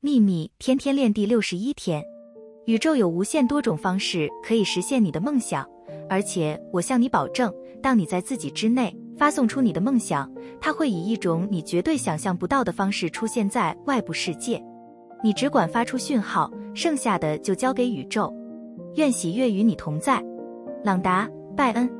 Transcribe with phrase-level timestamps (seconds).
[0.00, 2.00] 秘密天天练第六十一天。
[2.66, 5.68] 宇宙有无限多种方式可以实现你的梦想
[6.08, 14.62] 而且我向你保证当你在自己之内发送出你的梦想它会以一种你绝对想象不到的方式出现在外部世界。
[15.20, 18.32] 你只管发出讯号剩下的就交给宇宙。
[18.94, 20.22] 愿喜悦与你同在。
[20.84, 21.97] 朗达拜恩。